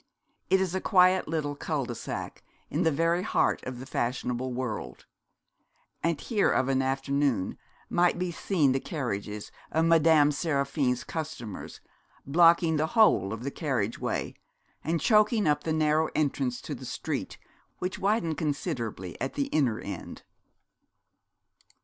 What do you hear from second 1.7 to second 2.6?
de sac